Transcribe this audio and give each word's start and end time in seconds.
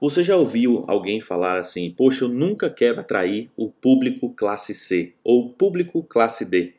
Você 0.00 0.22
já 0.22 0.36
ouviu 0.36 0.84
alguém 0.86 1.20
falar 1.20 1.58
assim: 1.58 1.90
Poxa, 1.90 2.24
eu 2.24 2.28
nunca 2.28 2.70
quero 2.70 3.00
atrair 3.00 3.50
o 3.56 3.68
público 3.68 4.30
classe 4.30 4.72
C 4.72 5.14
ou 5.24 5.50
público 5.50 6.04
classe 6.04 6.44
D? 6.44 6.74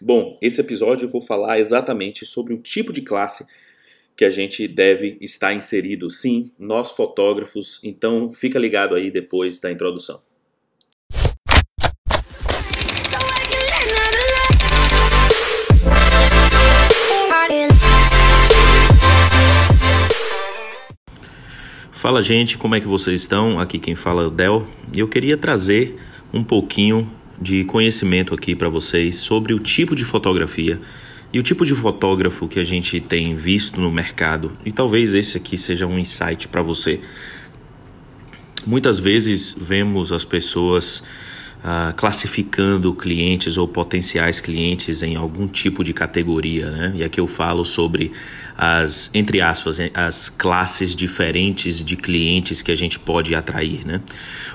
Bom, 0.00 0.38
esse 0.40 0.60
episódio 0.60 1.04
eu 1.04 1.10
vou 1.10 1.20
falar 1.20 1.58
exatamente 1.58 2.24
sobre 2.24 2.54
o 2.54 2.58
tipo 2.58 2.92
de 2.92 3.02
classe 3.02 3.46
que 4.16 4.24
a 4.24 4.30
gente 4.30 4.66
deve 4.66 5.18
estar 5.20 5.52
inserido. 5.52 6.10
Sim, 6.10 6.50
nós 6.58 6.92
fotógrafos, 6.92 7.80
então 7.82 8.30
fica 8.32 8.58
ligado 8.58 8.94
aí 8.94 9.10
depois 9.10 9.60
da 9.60 9.70
introdução. 9.70 10.22
Fala 22.14 22.22
gente, 22.22 22.56
como 22.56 22.76
é 22.76 22.80
que 22.80 22.86
vocês 22.86 23.22
estão? 23.22 23.58
Aqui 23.58 23.76
quem 23.76 23.96
fala 23.96 24.22
é 24.22 24.26
o 24.28 24.30
Del. 24.30 24.68
Eu 24.96 25.08
queria 25.08 25.36
trazer 25.36 25.96
um 26.32 26.44
pouquinho 26.44 27.10
de 27.42 27.64
conhecimento 27.64 28.32
aqui 28.32 28.54
para 28.54 28.68
vocês 28.68 29.16
sobre 29.16 29.52
o 29.52 29.58
tipo 29.58 29.96
de 29.96 30.04
fotografia 30.04 30.80
e 31.32 31.40
o 31.40 31.42
tipo 31.42 31.66
de 31.66 31.74
fotógrafo 31.74 32.46
que 32.46 32.60
a 32.60 32.62
gente 32.62 33.00
tem 33.00 33.34
visto 33.34 33.80
no 33.80 33.90
mercado. 33.90 34.52
E 34.64 34.70
talvez 34.70 35.12
esse 35.12 35.36
aqui 35.36 35.58
seja 35.58 35.88
um 35.88 35.98
insight 35.98 36.46
para 36.46 36.62
você. 36.62 37.00
Muitas 38.64 39.00
vezes 39.00 39.52
vemos 39.60 40.12
as 40.12 40.24
pessoas 40.24 41.02
uh, 41.64 41.94
classificando 41.94 42.94
clientes 42.94 43.56
ou 43.56 43.66
potenciais 43.66 44.38
clientes 44.38 45.02
em 45.02 45.16
algum 45.16 45.48
tipo 45.48 45.82
de 45.82 45.94
categoria, 45.94 46.70
né? 46.70 46.92
E 46.96 47.02
aqui 47.02 47.18
eu 47.18 47.26
falo 47.26 47.64
sobre 47.64 48.12
as, 48.56 49.10
entre 49.14 49.40
aspas, 49.40 49.78
as 49.94 50.28
classes 50.28 50.94
diferentes 50.94 51.82
de 51.82 51.96
clientes 51.96 52.60
que 52.60 52.70
a 52.70 52.76
gente 52.76 52.98
pode 52.98 53.34
atrair, 53.34 53.86
né? 53.86 54.00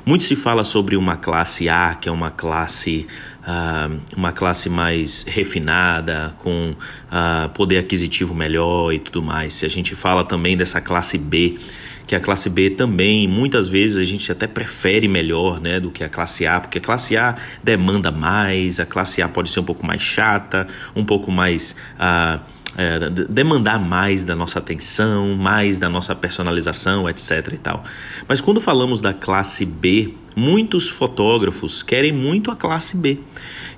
Muito 0.06 0.24
se 0.24 0.36
fala 0.36 0.64
sobre 0.64 0.96
uma 0.96 1.18
classe 1.18 1.68
A, 1.68 1.96
que 1.96 2.08
é 2.08 2.12
uma 2.12 2.30
classe 2.30 3.08
Uh, 3.40 4.00
uma 4.16 4.32
classe 4.32 4.70
mais 4.70 5.24
refinada, 5.24 6.36
com 6.40 6.72
uh, 6.72 7.50
poder 7.50 7.78
aquisitivo 7.78 8.36
melhor 8.36 8.94
e 8.94 9.00
tudo 9.00 9.24
mais. 9.24 9.56
Se 9.56 9.66
a 9.66 9.70
gente 9.70 9.96
fala 9.96 10.24
também 10.24 10.56
dessa 10.56 10.80
classe 10.80 11.18
B, 11.18 11.58
que 12.10 12.16
a 12.16 12.20
classe 12.20 12.50
B 12.50 12.72
também, 12.72 13.28
muitas 13.28 13.68
vezes 13.68 13.96
a 13.96 14.04
gente 14.04 14.32
até 14.32 14.48
prefere 14.48 15.08
melhor 15.08 15.62
né, 15.62 15.80
do 15.80 15.92
que 15.92 16.04
a 16.04 16.10
classe 16.10 16.44
A, 16.44 16.60
porque 16.60 16.80
a 16.80 16.82
classe 16.82 17.16
A 17.16 17.36
demanda 17.64 18.10
mais, 18.10 18.80
a 18.80 18.86
classe 18.88 19.22
A 19.22 19.30
pode 19.30 19.52
ser 19.52 19.60
um 19.60 19.64
pouco 19.64 19.86
mais 19.86 20.02
chata, 20.02 20.66
um 20.96 21.06
pouco 21.06 21.32
mais. 21.32 21.76
Uh, 22.00 22.42
é, 22.78 23.10
demandar 23.28 23.80
mais 23.80 24.24
da 24.24 24.36
nossa 24.36 24.58
atenção, 24.58 25.36
mais 25.36 25.78
da 25.78 25.90
nossa 25.90 26.16
personalização, 26.16 27.08
etc. 27.08 27.52
e 27.54 27.58
tal. 27.58 27.84
Mas 28.28 28.42
quando 28.42 28.60
falamos 28.60 29.02
da 29.02 29.14
classe 29.14 29.66
B, 29.66 30.16
muitos 30.36 30.90
fotógrafos 30.90 31.84
querem 31.84 32.12
muito 32.12 32.50
a 32.50 32.56
classe 32.56 32.98
B 32.98 33.20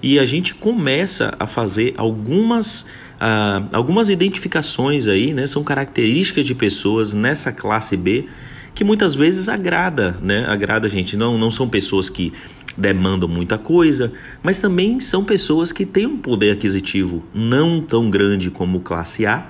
e 0.01 0.19
a 0.19 0.25
gente 0.25 0.53
começa 0.53 1.35
a 1.37 1.47
fazer 1.47 1.93
algumas 1.97 2.85
ah, 3.23 3.61
algumas 3.71 4.09
identificações 4.09 5.07
aí, 5.07 5.31
né, 5.31 5.45
são 5.45 5.63
características 5.63 6.43
de 6.43 6.55
pessoas 6.55 7.13
nessa 7.13 7.51
classe 7.51 7.95
B 7.95 8.25
que 8.73 8.83
muitas 8.83 9.13
vezes 9.13 9.47
agrada, 9.47 10.17
né, 10.23 10.43
agrada 10.47 10.87
a 10.87 10.89
gente. 10.89 11.15
Não, 11.15 11.37
não 11.37 11.51
são 11.51 11.69
pessoas 11.69 12.09
que 12.09 12.33
demandam 12.75 13.29
muita 13.29 13.59
coisa, 13.59 14.11
mas 14.41 14.57
também 14.57 14.99
são 14.99 15.23
pessoas 15.23 15.71
que 15.71 15.85
têm 15.85 16.07
um 16.07 16.17
poder 16.17 16.49
aquisitivo 16.49 17.23
não 17.31 17.79
tão 17.79 18.09
grande 18.09 18.49
como 18.49 18.79
classe 18.79 19.23
A, 19.27 19.45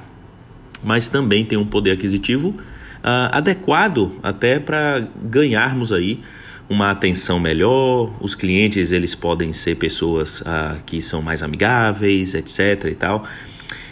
mas 0.83 1.07
também 1.07 1.45
tem 1.45 1.57
um 1.57 1.65
poder 1.65 1.91
aquisitivo 1.91 2.49
uh, 2.49 3.31
adequado 3.31 4.11
até 4.21 4.59
para 4.59 5.07
ganharmos 5.23 5.93
aí 5.93 6.19
uma 6.67 6.91
atenção 6.91 7.39
melhor. 7.39 8.11
Os 8.19 8.35
clientes 8.35 8.91
eles 8.91 9.15
podem 9.15 9.53
ser 9.53 9.75
pessoas 9.75 10.41
uh, 10.41 10.81
que 10.85 11.01
são 11.01 11.21
mais 11.21 11.41
amigáveis, 11.41 12.33
etc. 12.33 12.89
e 12.91 12.95
tal. 12.95 13.25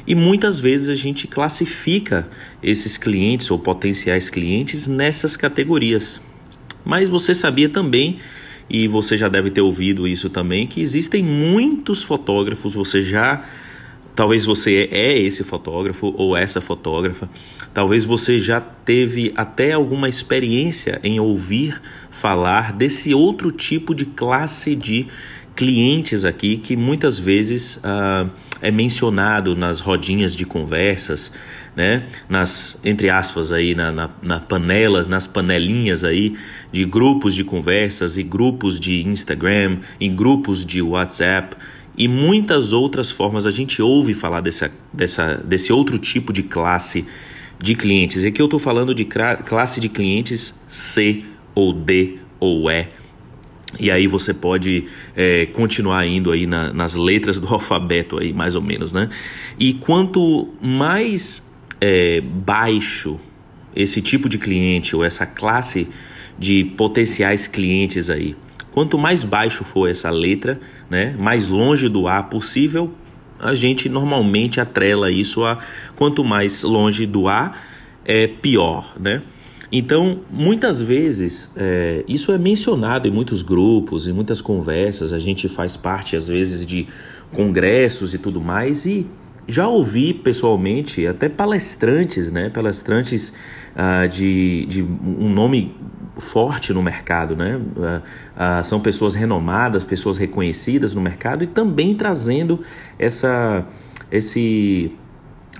E 0.05 0.15
muitas 0.15 0.59
vezes 0.59 0.89
a 0.89 0.95
gente 0.95 1.27
classifica 1.27 2.27
esses 2.61 2.97
clientes 2.97 3.49
ou 3.51 3.59
potenciais 3.59 4.29
clientes 4.29 4.87
nessas 4.87 5.35
categorias. 5.37 6.21
Mas 6.85 7.09
você 7.09 7.35
sabia 7.35 7.69
também, 7.69 8.19
e 8.69 8.87
você 8.87 9.17
já 9.17 9.27
deve 9.27 9.51
ter 9.51 9.61
ouvido 9.61 10.07
isso 10.07 10.29
também, 10.29 10.67
que 10.67 10.81
existem 10.81 11.23
muitos 11.23 12.03
fotógrafos, 12.03 12.73
você 12.73 13.01
já 13.01 13.43
Talvez 14.19 14.43
você 14.43 14.89
é 14.91 15.17
esse 15.17 15.45
fotógrafo 15.45 16.13
ou 16.17 16.35
essa 16.35 16.59
fotógrafa. 16.59 17.29
Talvez 17.73 18.03
você 18.03 18.37
já 18.37 18.59
teve 18.59 19.31
até 19.33 19.71
alguma 19.71 20.09
experiência 20.09 20.99
em 21.01 21.21
ouvir 21.21 21.81
falar 22.11 22.73
desse 22.73 23.13
outro 23.13 23.49
tipo 23.49 23.95
de 23.95 24.03
classe 24.03 24.75
de 24.75 25.07
clientes 25.59 26.23
aqui 26.23 26.55
que 26.55 26.73
muitas 26.77 27.19
vezes 27.19 27.75
uh, 27.83 28.31
é 28.61 28.71
mencionado 28.71 29.57
nas 29.57 29.81
rodinhas 29.81 30.33
de 30.33 30.45
conversas, 30.45 31.33
né? 31.75 32.05
Nas 32.29 32.79
entre 32.85 33.09
aspas 33.09 33.51
aí 33.51 33.75
na, 33.75 33.91
na, 33.91 34.09
na, 34.21 34.39
panela, 34.39 35.03
nas 35.03 35.27
panelinhas 35.27 36.05
aí 36.05 36.33
de 36.71 36.85
grupos 36.85 37.35
de 37.35 37.43
conversas 37.43 38.17
e 38.17 38.23
grupos 38.23 38.79
de 38.79 39.05
Instagram, 39.05 39.79
em 39.99 40.15
grupos 40.15 40.65
de 40.65 40.81
WhatsApp 40.81 41.57
e 41.97 42.07
muitas 42.07 42.71
outras 42.71 43.11
formas 43.11 43.45
a 43.45 43.51
gente 43.51 43.81
ouve 43.81 44.13
falar 44.13 44.39
dessa, 44.39 44.71
dessa, 44.93 45.43
desse 45.45 45.73
outro 45.73 45.99
tipo 45.99 46.31
de 46.31 46.41
classe 46.41 47.05
de 47.61 47.75
clientes. 47.75 48.23
E 48.23 48.27
aqui 48.27 48.41
eu 48.41 48.45
estou 48.45 48.59
falando 48.59 48.95
de 48.95 49.03
classe 49.03 49.81
de 49.81 49.89
clientes 49.89 50.57
C 50.69 51.25
ou 51.53 51.73
D 51.73 52.17
ou 52.39 52.71
E 52.71 52.98
e 53.77 53.91
aí 53.91 54.07
você 54.07 54.33
pode 54.33 54.85
é, 55.15 55.45
continuar 55.47 56.05
indo 56.07 56.31
aí 56.31 56.47
na, 56.47 56.73
nas 56.73 56.95
letras 56.95 57.37
do 57.37 57.47
alfabeto 57.53 58.17
aí, 58.17 58.33
mais 58.33 58.55
ou 58.55 58.61
menos, 58.61 58.91
né? 58.91 59.09
E 59.59 59.73
quanto 59.73 60.49
mais 60.61 61.47
é, 61.79 62.21
baixo 62.21 63.19
esse 63.75 64.01
tipo 64.01 64.27
de 64.27 64.37
cliente 64.37 64.95
ou 64.95 65.03
essa 65.03 65.25
classe 65.25 65.87
de 66.37 66.63
potenciais 66.63 67.45
clientes 67.45 68.09
aí, 68.09 68.35
quanto 68.71 68.97
mais 68.97 69.23
baixo 69.23 69.63
for 69.63 69.89
essa 69.89 70.09
letra, 70.09 70.59
né, 70.89 71.15
mais 71.19 71.47
longe 71.47 71.87
do 71.87 72.07
A 72.07 72.23
possível, 72.23 72.93
a 73.39 73.53
gente 73.55 73.87
normalmente 73.87 74.59
atrela 74.59 75.11
isso 75.11 75.45
a 75.45 75.59
quanto 75.95 76.23
mais 76.23 76.63
longe 76.63 77.05
do 77.05 77.27
A 77.27 77.53
é 78.05 78.27
pior, 78.27 78.95
né? 78.99 79.21
Então, 79.71 80.21
muitas 80.31 80.81
vezes, 80.81 81.51
é, 81.55 82.03
isso 82.07 82.31
é 82.31 82.37
mencionado 82.37 83.07
em 83.07 83.11
muitos 83.11 83.41
grupos, 83.41 84.07
em 84.07 84.13
muitas 84.13 84.41
conversas, 84.41 85.13
a 85.13 85.19
gente 85.19 85.47
faz 85.47 85.77
parte, 85.77 86.15
às 86.15 86.27
vezes, 86.27 86.65
de 86.65 86.87
congressos 87.31 88.13
e 88.13 88.17
tudo 88.17 88.41
mais, 88.41 88.85
e 88.87 89.05
já 89.47 89.67
ouvi 89.67 90.13
pessoalmente 90.13 91.05
até 91.07 91.27
palestrantes, 91.27 92.31
né? 92.31 92.49
Palestrantes 92.49 93.33
uh, 93.75 94.07
de, 94.07 94.65
de 94.67 94.81
um 94.81 95.29
nome 95.29 95.75
forte 96.17 96.73
no 96.73 96.83
mercado, 96.83 97.35
né? 97.35 97.57
Uh, 97.57 98.61
uh, 98.61 98.63
são 98.63 98.79
pessoas 98.79 99.15
renomadas, 99.15 99.83
pessoas 99.83 100.17
reconhecidas 100.17 100.93
no 100.93 101.01
mercado 101.01 101.43
e 101.43 101.47
também 101.47 101.95
trazendo 101.95 102.59
essa, 102.97 103.65
esse 104.11 104.91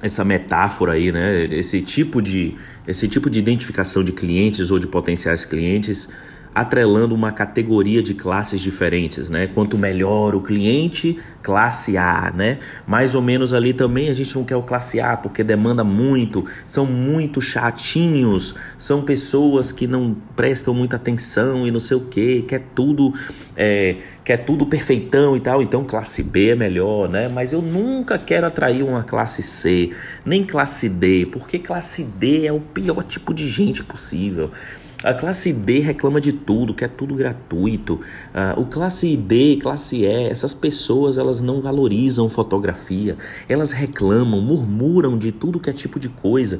essa 0.01 0.23
metáfora 0.23 0.93
aí, 0.93 1.11
né? 1.11 1.45
Esse 1.45 1.81
tipo 1.81 2.21
de 2.21 2.55
esse 2.87 3.07
tipo 3.07 3.29
de 3.29 3.39
identificação 3.39 4.03
de 4.03 4.11
clientes 4.11 4.71
ou 4.71 4.79
de 4.79 4.87
potenciais 4.87 5.45
clientes 5.45 6.09
atrelando 6.53 7.13
uma 7.13 7.31
categoria 7.31 8.01
de 8.01 8.13
classes 8.13 8.59
diferentes, 8.59 9.29
né? 9.29 9.47
Quanto 9.47 9.77
melhor 9.77 10.33
o 10.33 10.41
cliente, 10.41 11.19
classe 11.41 11.97
A, 11.97 12.31
né? 12.35 12.59
Mais 12.87 13.15
ou 13.15 13.21
menos 13.21 13.53
ali 13.53 13.73
também 13.73 14.09
a 14.09 14.13
gente 14.13 14.35
não 14.35 14.43
quer 14.43 14.55
o 14.55 14.63
classe 14.63 14.99
A 14.99 15.15
porque 15.15 15.43
demanda 15.43 15.83
muito, 15.83 16.45
são 16.65 16.85
muito 16.85 17.39
chatinhos, 17.39 18.55
são 18.77 19.03
pessoas 19.03 19.71
que 19.71 19.87
não 19.87 20.15
prestam 20.35 20.73
muita 20.73 20.95
atenção 20.95 21.67
e 21.67 21.71
não 21.71 21.79
sei 21.79 21.97
o 21.97 22.01
que, 22.01 22.41
quer 22.41 22.63
tudo, 22.73 23.13
é, 23.55 23.97
quer 24.23 24.37
tudo 24.37 24.65
perfeitão 24.65 25.37
e 25.37 25.39
tal. 25.39 25.61
Então 25.61 25.83
classe 25.83 26.23
B 26.23 26.49
é 26.49 26.55
melhor, 26.55 27.07
né? 27.07 27.29
Mas 27.29 27.53
eu 27.53 27.61
nunca 27.61 28.17
quero 28.17 28.47
atrair 28.47 28.83
uma 28.83 29.03
classe 29.03 29.43
C, 29.43 29.91
nem 30.25 30.43
classe 30.43 30.89
D, 30.89 31.27
porque 31.31 31.59
classe 31.59 32.03
D 32.03 32.47
é 32.47 32.51
o 32.51 32.59
pior 32.59 33.03
tipo 33.03 33.33
de 33.33 33.47
gente 33.47 33.83
possível. 33.83 34.51
A 35.01 35.13
classe 35.13 35.53
B 35.53 35.79
reclama 35.79 36.19
de 36.19 36.33
tudo, 36.33 36.73
quer 36.73 36.89
tudo 36.89 37.15
gratuito. 37.15 37.93
Uh, 37.93 38.59
o 38.59 38.65
classe 38.65 39.15
D, 39.15 39.57
classe 39.61 40.03
E, 40.03 40.05
essas 40.05 40.53
pessoas 40.53 41.17
elas 41.17 41.39
não 41.39 41.61
valorizam 41.61 42.27
fotografia, 42.29 43.17
elas 43.47 43.71
reclamam, 43.71 44.41
murmuram 44.41 45.17
de 45.17 45.31
tudo 45.31 45.59
que 45.59 45.69
é 45.69 45.73
tipo 45.73 45.99
de 45.99 46.09
coisa 46.09 46.59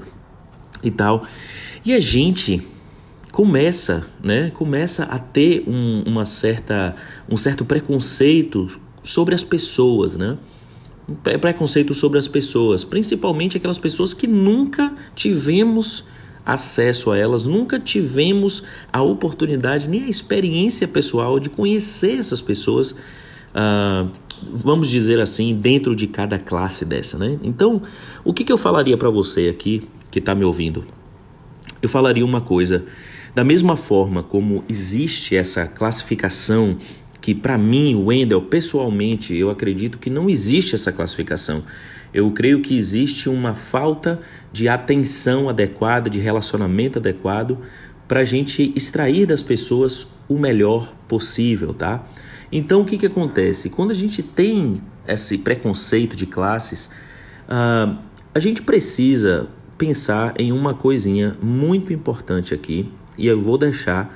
e 0.82 0.90
tal. 0.90 1.26
E 1.84 1.94
a 1.94 2.00
gente 2.00 2.62
começa, 3.34 4.08
né? 4.24 4.52
Começa 4.52 5.04
a 5.04 5.20
ter 5.20 5.66
um, 5.68 6.04
uma 6.06 6.24
certa, 6.24 6.96
um 7.30 7.36
certo 7.36 7.66
preconceito 7.66 8.80
sobre 9.04 9.36
as 9.36 9.44
pessoas, 9.44 10.16
né? 10.16 10.38
Um 11.10 11.16
preconceito 11.40 11.94
sobre 11.94 12.18
as 12.18 12.28
pessoas, 12.28 12.86
principalmente 12.86 13.58
aquelas 13.58 13.80
pessoas 13.80 14.14
que 14.14 14.28
nunca 14.28 14.94
tivemos 15.14 16.06
acesso 16.54 17.12
a 17.12 17.18
elas, 17.18 17.46
nunca 17.46 17.80
tivemos 17.80 18.64
a 18.92 19.02
oportunidade 19.02 19.88
nem 19.88 20.04
a 20.04 20.08
experiência 20.08 20.88
pessoal 20.88 21.40
de 21.40 21.50
conhecer 21.50 22.20
essas 22.20 22.42
pessoas, 22.42 22.96
ah, 23.54 24.08
vamos 24.54 24.90
dizer 24.90 25.20
assim, 25.20 25.56
dentro 25.56 25.96
de 25.96 26.08
cada 26.08 26.40
classe 26.40 26.86
dessa, 26.86 27.18
né? 27.18 27.38
Então, 27.44 27.82
o 28.24 28.34
que, 28.34 28.44
que 28.44 28.52
eu 28.52 28.58
falaria 28.58 28.98
para 28.98 29.10
você 29.10 29.50
aqui 29.50 29.88
que 30.12 30.20
está 30.20 30.34
me 30.34 30.44
ouvindo? 30.44 30.86
Eu 31.82 31.90
falaria 31.90 32.26
uma 32.26 32.42
coisa. 32.42 32.86
Da 33.34 33.44
mesma 33.44 33.76
forma 33.76 34.24
como 34.24 34.64
existe 34.68 35.36
essa 35.36 35.66
classificação 35.68 36.78
que 37.30 37.36
para 37.36 37.60
mim, 37.60 37.94
Wendell, 37.94 38.42
pessoalmente, 38.42 39.36
eu 39.36 39.52
acredito 39.52 40.00
que 40.00 40.10
não 40.10 40.28
existe 40.28 40.74
essa 40.74 40.92
classificação. 40.92 41.64
Eu 42.12 42.32
creio 42.32 42.60
que 42.60 42.76
existe 42.76 43.30
uma 43.30 43.54
falta 43.54 44.20
de 44.52 44.68
atenção 44.68 45.48
adequada, 45.48 46.10
de 46.10 46.20
relacionamento 46.20 46.98
adequado 46.98 47.60
para 48.08 48.22
a 48.22 48.26
gente 48.26 48.74
extrair 48.76 49.28
das 49.28 49.44
pessoas 49.44 50.08
o 50.28 50.40
melhor 50.40 50.92
possível, 51.08 51.72
tá? 51.72 52.04
Então, 52.52 52.82
o 52.82 52.86
que, 52.86 52.98
que 52.98 53.06
acontece? 53.06 53.70
Quando 53.70 53.92
a 53.92 53.94
gente 53.96 54.24
tem 54.24 54.82
esse 55.08 55.38
preconceito 55.38 56.16
de 56.16 56.26
classes, 56.26 56.90
uh, 57.48 57.96
a 58.34 58.40
gente 58.40 58.64
precisa 58.64 59.48
pensar 59.78 60.34
em 60.40 60.52
uma 60.52 60.74
coisinha 60.74 61.38
muito 61.40 61.94
importante 61.94 62.56
aqui, 62.56 62.92
e 63.16 63.28
eu 63.28 63.40
vou 63.40 63.56
deixar 63.56 64.12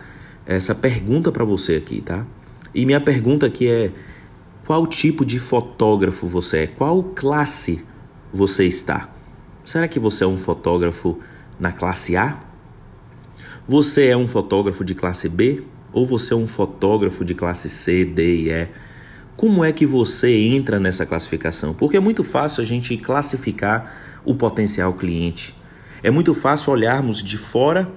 essa 0.48 0.74
pergunta 0.74 1.32
para 1.32 1.46
você 1.46 1.76
aqui, 1.76 2.02
tá? 2.02 2.26
E 2.74 2.86
minha 2.86 3.00
pergunta 3.00 3.46
aqui 3.46 3.70
é: 3.70 3.92
qual 4.66 4.88
tipo 4.88 5.26
de 5.26 5.40
fotógrafo 5.40 6.26
você 6.28 6.60
é? 6.60 6.68
Qual 6.68 7.04
classe 7.04 7.84
você 8.32 8.66
está? 8.66 9.10
Será 9.64 9.88
que 9.88 10.00
você 10.00 10.24
é 10.24 10.28
um 10.28 10.38
fotógrafo 10.38 11.20
na 11.60 11.72
classe 11.72 12.18
A? 12.18 12.40
Você 13.68 14.08
é 14.08 14.18
um 14.18 14.28
fotógrafo 14.28 14.84
de 14.84 14.96
classe 14.96 15.30
B? 15.30 15.64
Ou 15.92 16.06
você 16.06 16.34
é 16.34 16.38
um 16.38 16.48
fotógrafo 16.48 17.24
de 17.24 17.36
classe 17.36 17.70
C, 17.70 18.04
D 18.04 18.36
e 18.36 18.52
E? 18.52 18.68
Como 19.38 19.64
é 19.64 19.72
que 19.72 19.86
você 19.86 20.36
entra 20.36 20.80
nessa 20.80 21.06
classificação? 21.06 21.74
Porque 21.74 21.98
é 21.98 22.00
muito 22.00 22.24
fácil 22.24 22.62
a 22.62 22.66
gente 22.66 22.98
classificar 22.98 24.22
o 24.26 24.36
potencial 24.36 24.94
cliente. 24.94 25.56
É 26.02 26.12
muito 26.12 26.34
fácil 26.34 26.74
olharmos 26.74 27.24
de 27.24 27.38
fora, 27.38 27.90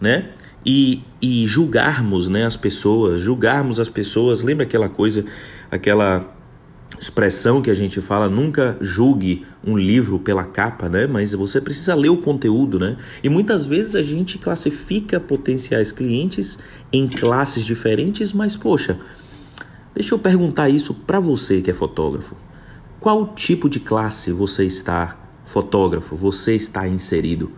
né? 0.00 0.30
E, 0.64 1.02
e 1.20 1.46
julgarmos 1.46 2.28
né, 2.28 2.44
as 2.44 2.56
pessoas, 2.56 3.20
julgarmos 3.20 3.80
as 3.80 3.88
pessoas. 3.88 4.42
Lembra 4.42 4.64
aquela 4.64 4.88
coisa, 4.88 5.24
aquela 5.70 6.34
expressão 6.98 7.62
que 7.62 7.70
a 7.70 7.74
gente 7.74 8.00
fala, 8.00 8.28
nunca 8.28 8.76
julgue 8.80 9.46
um 9.64 9.76
livro 9.76 10.18
pela 10.18 10.44
capa, 10.44 10.88
né? 10.88 11.06
Mas 11.06 11.32
você 11.32 11.60
precisa 11.60 11.94
ler 11.94 12.10
o 12.10 12.18
conteúdo, 12.18 12.78
né? 12.78 12.98
E 13.22 13.28
muitas 13.28 13.64
vezes 13.64 13.94
a 13.94 14.02
gente 14.02 14.38
classifica 14.38 15.18
potenciais 15.18 15.92
clientes 15.92 16.58
em 16.92 17.08
classes 17.08 17.64
diferentes, 17.64 18.32
mas 18.32 18.56
poxa, 18.56 18.98
deixa 19.94 20.14
eu 20.14 20.18
perguntar 20.18 20.68
isso 20.68 20.92
para 20.92 21.20
você 21.20 21.62
que 21.62 21.70
é 21.70 21.74
fotógrafo. 21.74 22.36
Qual 22.98 23.34
tipo 23.34 23.68
de 23.68 23.80
classe 23.80 24.30
você 24.30 24.66
está 24.66 25.18
fotógrafo, 25.42 26.14
você 26.14 26.54
está 26.54 26.86
inserido? 26.86 27.50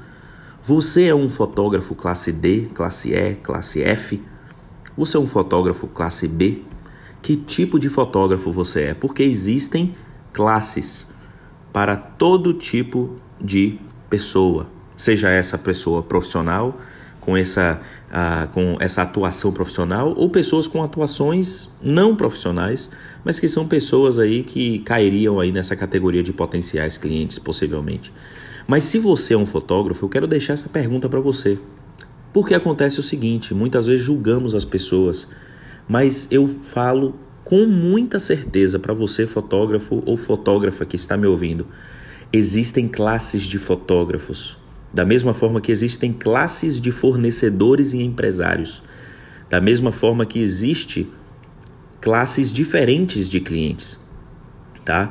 Você 0.64 1.06
é 1.06 1.14
um 1.14 1.29
fotógrafo 1.29 1.93
classe 1.93 2.31
D, 2.31 2.69
classe 2.73 3.12
E, 3.12 3.35
classe 3.35 3.82
F? 3.82 4.23
Você 4.97 5.17
é 5.17 5.20
um 5.20 5.26
fotógrafo 5.26 5.88
classe 5.88 6.29
B? 6.29 6.62
Que 7.20 7.35
tipo 7.35 7.81
de 7.81 7.88
fotógrafo 7.88 8.53
você 8.53 8.82
é? 8.82 8.94
Porque 8.94 9.25
existem 9.25 9.93
classes 10.32 11.11
para 11.73 11.97
todo 11.97 12.55
tipo 12.55 13.17
de 13.41 13.81
pessoa, 14.09 14.69
seja 14.94 15.31
essa 15.31 15.59
pessoa 15.59 16.00
profissional 16.00 16.79
com 17.20 17.37
essa, 17.37 17.81
uh, 18.09 18.47
com 18.53 18.76
essa 18.79 19.03
atuação 19.03 19.50
profissional 19.50 20.14
ou 20.17 20.31
pessoas 20.31 20.69
com 20.69 20.81
atuações 20.81 21.70
não 21.82 22.14
profissionais, 22.14 22.88
mas 23.25 23.41
que 23.41 23.49
são 23.49 23.67
pessoas 23.67 24.17
aí 24.17 24.44
que 24.44 24.79
cairiam 24.81 25.41
aí 25.41 25.50
nessa 25.50 25.75
categoria 25.75 26.23
de 26.23 26.32
potenciais 26.32 26.97
clientes 26.97 27.41
possivelmente. 27.41 28.12
Mas 28.67 28.85
se 28.85 28.99
você 28.99 29.35
é 29.35 29.37
um 29.37 29.47
fotógrafo, 29.47 30.05
eu 30.05 30.09
quero 30.09 30.26
deixar 30.26 30.55
essa 30.55 30.69
pergunta 30.69 31.09
para 31.09 31.20
você. 31.20 31.59
Porque 32.32 32.55
acontece 32.55 33.00
o 33.00 33.03
seguinte: 33.03 33.55
muitas 33.55 33.87
vezes 33.87 34.05
julgamos 34.05 34.55
as 34.55 34.64
pessoas, 34.64 35.29
mas 35.88 36.29
eu 36.31 36.47
falo 36.47 37.14
com 37.44 37.67
muita 37.67 38.19
certeza 38.19 38.79
para 38.79 38.94
você, 38.94 39.26
fotógrafo 39.26 40.03
ou 40.06 40.17
fotógrafa 40.17 40.87
que 40.87 40.97
está 40.97 41.17
me 41.17 41.26
ouvindo, 41.26 41.67
existem 42.32 42.88
classes 42.88 43.43
de 43.43 43.59
fotógrafos. 43.59 44.56
Da 44.94 45.05
mesma 45.05 45.32
forma 45.32 45.61
que 45.61 45.73
existem 45.73 46.12
classes 46.12 46.81
de 46.81 46.93
fornecedores 46.93 47.94
e 47.94 48.03
empresários. 48.03 48.82
Da 49.49 49.61
mesma 49.61 49.91
forma 49.91 50.26
que 50.26 50.38
existe 50.38 51.11
classes 52.00 52.53
diferentes 52.53 53.29
de 53.29 53.41
clientes, 53.41 53.99
tá? 54.85 55.11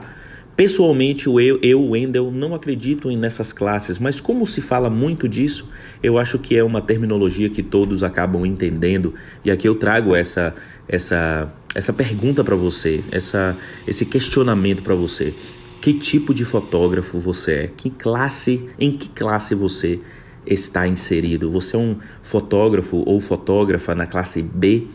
Pessoalmente, 0.56 1.28
eu, 1.28 1.60
eu, 1.62 1.90
Wendel, 1.90 2.30
não 2.30 2.54
acredito 2.54 3.10
nessas 3.16 3.54
classes, 3.54 3.98
mas 3.98 4.20
como 4.20 4.46
se 4.46 4.62
fala 4.62 4.90
muito 4.90 5.28
disso, 5.28 5.70
eu 6.04 6.18
acho 6.18 6.38
que 6.38 6.56
é 6.56 6.64
uma 6.64 6.82
terminologia 6.82 7.50
que 7.50 7.64
todos 7.64 8.04
acabam 8.04 8.46
entendendo. 8.46 9.14
E 9.44 9.50
aqui 9.50 9.68
eu 9.68 9.76
trago 9.76 10.16
essa, 10.16 10.54
essa, 10.88 11.52
essa 11.74 11.94
pergunta 11.94 12.44
para 12.44 12.56
você, 12.56 13.04
essa, 13.12 13.58
esse 13.88 14.06
questionamento 14.06 14.84
para 14.84 14.94
você. 14.94 15.34
Que 15.82 15.94
tipo 15.94 16.34
de 16.34 16.46
fotógrafo 16.46 17.18
você 17.18 17.52
é? 17.54 17.68
Que 17.76 17.90
classe, 17.90 18.70
em 18.78 18.92
que 18.92 19.10
classe 19.10 19.56
você 19.56 20.00
está 20.46 20.88
inserido? 20.88 21.50
Você 21.50 21.76
é 21.76 21.80
um 21.80 21.96
fotógrafo 22.22 23.02
ou 23.06 23.20
fotógrafa 23.20 23.96
na 23.96 24.06
classe 24.06 24.44
B, 24.44 24.88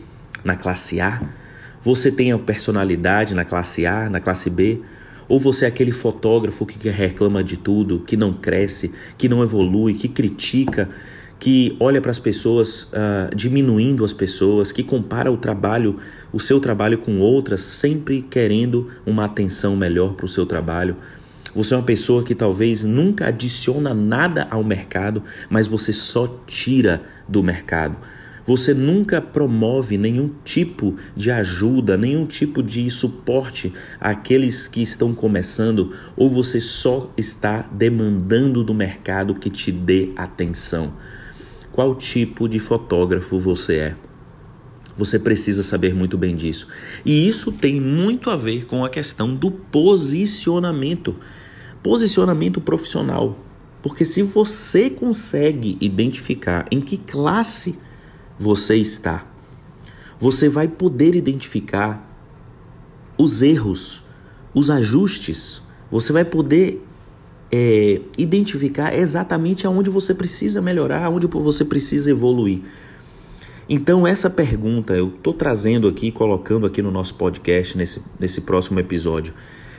na 0.45 0.55
classe 0.55 1.01
A? 1.01 1.21
Você 1.81 2.11
tem 2.11 2.31
a 2.31 2.39
personalidade 2.39 3.33
na 3.33 3.43
classe 3.43 3.85
A, 3.85 4.09
na 4.09 4.21
classe 4.21 4.49
B? 4.49 4.79
Ou 5.27 5.39
você 5.39 5.65
é 5.65 5.67
aquele 5.67 5.91
fotógrafo 5.91 6.65
que 6.65 6.89
reclama 6.89 7.43
de 7.43 7.57
tudo, 7.57 7.99
que 7.99 8.15
não 8.15 8.33
cresce, 8.33 8.93
que 9.17 9.27
não 9.27 9.43
evolui, 9.43 9.93
que 9.93 10.07
critica, 10.07 10.89
que 11.39 11.75
olha 11.79 12.01
para 12.01 12.11
as 12.11 12.19
pessoas 12.19 12.83
uh, 12.83 13.35
diminuindo 13.35 14.03
as 14.03 14.13
pessoas, 14.13 14.71
que 14.71 14.83
compara 14.83 15.31
o 15.31 15.37
trabalho, 15.37 15.97
o 16.31 16.39
seu 16.39 16.59
trabalho 16.59 16.97
com 16.97 17.19
outras, 17.19 17.61
sempre 17.61 18.21
querendo 18.21 18.89
uma 19.05 19.25
atenção 19.25 19.75
melhor 19.75 20.13
para 20.13 20.25
o 20.25 20.29
seu 20.29 20.45
trabalho. 20.45 20.95
Você 21.55 21.73
é 21.73 21.77
uma 21.77 21.83
pessoa 21.83 22.23
que 22.23 22.35
talvez 22.35 22.83
nunca 22.83 23.27
adiciona 23.27 23.93
nada 23.93 24.47
ao 24.49 24.63
mercado, 24.63 25.23
mas 25.49 25.67
você 25.67 25.91
só 25.91 26.41
tira 26.45 27.01
do 27.27 27.41
mercado. 27.41 27.97
Você 28.47 28.73
nunca 28.73 29.21
promove 29.21 29.97
nenhum 29.97 30.31
tipo 30.45 30.95
de 31.13 31.29
ajuda, 31.29 31.97
nenhum 31.97 32.25
tipo 32.25 32.63
de 32.63 32.89
suporte 32.89 33.73
àqueles 33.99 34.69
que 34.69 34.81
estão 34.81 35.13
começando, 35.13 35.93
ou 36.15 36.29
você 36.29 36.61
só 36.61 37.11
está 37.17 37.63
demandando 37.69 38.63
do 38.63 38.73
mercado 38.73 39.35
que 39.35 39.49
te 39.49 39.69
dê 39.69 40.11
atenção. 40.15 40.93
Qual 41.73 41.93
tipo 41.93 42.47
de 42.47 42.57
fotógrafo 42.57 43.37
você 43.37 43.75
é? 43.75 43.95
Você 44.95 45.19
precisa 45.19 45.61
saber 45.61 45.93
muito 45.93 46.17
bem 46.17 46.33
disso. 46.33 46.69
E 47.05 47.27
isso 47.27 47.51
tem 47.51 47.81
muito 47.81 48.29
a 48.29 48.37
ver 48.37 48.65
com 48.65 48.85
a 48.85 48.89
questão 48.89 49.35
do 49.35 49.51
posicionamento. 49.51 51.17
Posicionamento 51.83 52.61
profissional. 52.61 53.37
Porque 53.83 54.05
se 54.05 54.23
você 54.23 54.89
consegue 54.89 55.77
identificar 55.81 56.65
em 56.71 56.79
que 56.79 56.95
classe 56.95 57.77
você 58.39 58.75
está, 58.75 59.25
você 60.19 60.49
vai 60.49 60.67
poder 60.67 61.15
identificar 61.15 62.03
os 63.17 63.41
erros, 63.41 64.03
os 64.53 64.69
ajustes, 64.69 65.61
você 65.89 66.11
vai 66.11 66.25
poder 66.25 66.83
é, 67.51 68.01
identificar 68.17 68.93
exatamente 68.93 69.65
aonde 69.65 69.89
você 69.89 70.13
precisa 70.13 70.61
melhorar, 70.61 71.05
aonde 71.05 71.27
você 71.27 71.63
precisa 71.63 72.11
evoluir. 72.11 72.61
Então, 73.69 74.07
essa 74.07 74.29
pergunta 74.29 74.93
eu 74.93 75.09
estou 75.09 75.33
trazendo 75.33 75.87
aqui, 75.87 76.11
colocando 76.11 76.65
aqui 76.65 76.81
no 76.81 76.91
nosso 76.91 77.15
podcast, 77.15 77.77
nesse, 77.77 78.01
nesse 78.19 78.41
próximo 78.41 78.79
episódio, 78.79 79.33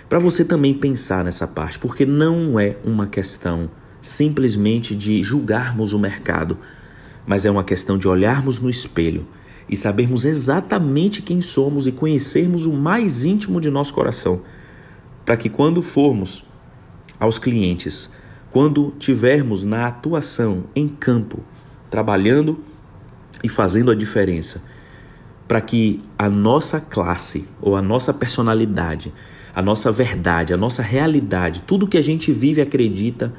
para 0.08 0.18
você 0.18 0.44
também 0.44 0.74
pensar 0.74 1.24
nessa 1.24 1.46
parte, 1.46 1.78
porque 1.78 2.04
não 2.04 2.58
é 2.60 2.76
uma 2.84 3.06
questão 3.06 3.70
simplesmente 4.00 4.94
de 4.94 5.22
julgarmos 5.22 5.92
o 5.92 5.98
mercado, 5.98 6.58
mas 7.28 7.44
é 7.44 7.50
uma 7.50 7.62
questão 7.62 7.98
de 7.98 8.08
olharmos 8.08 8.58
no 8.58 8.70
espelho 8.70 9.26
e 9.68 9.76
sabermos 9.76 10.24
exatamente 10.24 11.20
quem 11.20 11.42
somos 11.42 11.86
e 11.86 11.92
conhecermos 11.92 12.64
o 12.64 12.72
mais 12.72 13.22
íntimo 13.22 13.60
de 13.60 13.70
nosso 13.70 13.92
coração, 13.92 14.40
para 15.26 15.36
que 15.36 15.50
quando 15.50 15.82
formos 15.82 16.42
aos 17.20 17.38
clientes, 17.38 18.08
quando 18.50 18.94
tivermos 18.98 19.62
na 19.62 19.86
atuação 19.86 20.64
em 20.74 20.88
campo, 20.88 21.40
trabalhando 21.90 22.60
e 23.44 23.48
fazendo 23.48 23.90
a 23.90 23.94
diferença, 23.94 24.62
para 25.46 25.60
que 25.60 26.00
a 26.18 26.30
nossa 26.30 26.80
classe 26.80 27.46
ou 27.60 27.76
a 27.76 27.82
nossa 27.82 28.14
personalidade, 28.14 29.12
a 29.54 29.60
nossa 29.60 29.92
verdade, 29.92 30.54
a 30.54 30.56
nossa 30.56 30.80
realidade, 30.80 31.60
tudo 31.66 31.86
que 31.86 31.98
a 31.98 32.02
gente 32.02 32.32
vive 32.32 32.60
e 32.60 32.62
acredita 32.62 33.34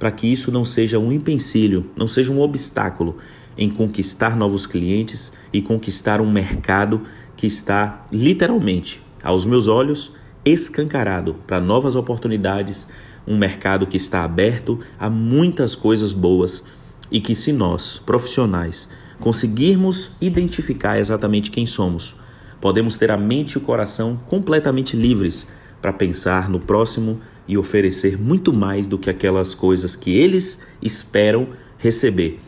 para 0.00 0.10
que 0.10 0.26
isso 0.26 0.50
não 0.50 0.64
seja 0.64 0.98
um 0.98 1.12
empecilho, 1.12 1.90
não 1.94 2.06
seja 2.06 2.32
um 2.32 2.40
obstáculo 2.40 3.18
em 3.56 3.68
conquistar 3.68 4.34
novos 4.34 4.66
clientes 4.66 5.30
e 5.52 5.60
conquistar 5.60 6.22
um 6.22 6.30
mercado 6.30 7.02
que 7.36 7.46
está 7.46 8.06
literalmente, 8.10 9.02
aos 9.22 9.44
meus 9.44 9.68
olhos, 9.68 10.10
escancarado 10.42 11.34
para 11.46 11.60
novas 11.60 11.96
oportunidades, 11.96 12.88
um 13.26 13.36
mercado 13.36 13.86
que 13.86 13.98
está 13.98 14.24
aberto 14.24 14.78
a 14.98 15.10
muitas 15.10 15.74
coisas 15.74 16.14
boas 16.14 16.62
e 17.10 17.20
que, 17.20 17.34
se 17.34 17.52
nós, 17.52 18.00
profissionais, 18.06 18.88
conseguirmos 19.18 20.12
identificar 20.18 20.98
exatamente 20.98 21.50
quem 21.50 21.66
somos, 21.66 22.16
podemos 22.58 22.96
ter 22.96 23.10
a 23.10 23.18
mente 23.18 23.52
e 23.52 23.58
o 23.58 23.60
coração 23.60 24.18
completamente 24.26 24.96
livres 24.96 25.46
para 25.82 25.92
pensar 25.92 26.48
no 26.48 26.58
próximo 26.58 27.20
e 27.46 27.56
oferecer 27.58 28.20
muito 28.20 28.52
mais 28.52 28.86
do 28.86 28.98
que 28.98 29.10
aquelas 29.10 29.54
coisas 29.54 29.96
que 29.96 30.16
eles 30.16 30.60
esperam 30.80 31.48
receber. 31.78 32.38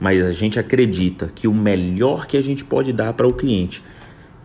Mas 0.00 0.22
a 0.22 0.32
gente 0.32 0.58
acredita 0.58 1.30
que 1.34 1.48
o 1.48 1.54
melhor 1.54 2.26
que 2.26 2.36
a 2.36 2.40
gente 2.40 2.64
pode 2.64 2.92
dar 2.92 3.12
para 3.12 3.26
o 3.26 3.32
cliente 3.32 3.82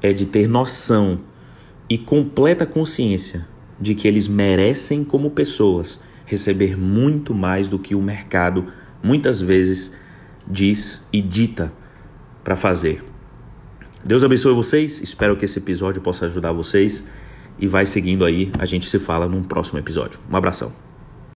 é 0.01 0.11
de 0.11 0.25
ter 0.25 0.47
noção 0.47 1.19
e 1.89 1.97
completa 1.97 2.65
consciência 2.65 3.47
de 3.79 3.95
que 3.95 4.07
eles 4.07 4.27
merecem, 4.27 5.03
como 5.03 5.31
pessoas, 5.31 5.99
receber 6.25 6.77
muito 6.77 7.33
mais 7.33 7.67
do 7.67 7.77
que 7.77 7.95
o 7.95 8.01
mercado 8.01 8.65
muitas 9.01 9.41
vezes 9.41 9.93
diz 10.47 11.01
e 11.11 11.21
dita 11.21 11.71
para 12.43 12.55
fazer. 12.55 13.03
Deus 14.03 14.23
abençoe 14.23 14.53
vocês, 14.53 15.01
espero 15.01 15.37
que 15.37 15.45
esse 15.45 15.59
episódio 15.59 16.01
possa 16.01 16.25
ajudar 16.25 16.51
vocês 16.51 17.03
e 17.59 17.67
vai 17.67 17.85
seguindo 17.85 18.25
aí, 18.25 18.51
a 18.57 18.65
gente 18.65 18.85
se 18.85 18.99
fala 18.99 19.27
num 19.27 19.43
próximo 19.43 19.79
episódio. 19.79 20.19
Um 20.31 20.35
abração. 20.35 20.71